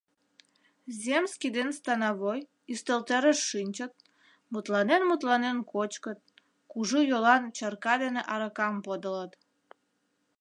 [1.01, 2.39] Земский ден становой
[2.73, 3.93] ӱстелтӧрыш шинчыт,
[4.51, 6.19] мутланен-мутланен кочкыт,
[6.71, 9.31] кужу йолан чарка дене аракам подылыт.